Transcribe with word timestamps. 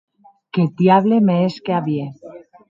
Qu’eth 0.53 0.77
diable 0.81 1.17
me 1.25 1.33
hesque 1.41 1.71
a 1.77 1.79
vier! 1.87 2.09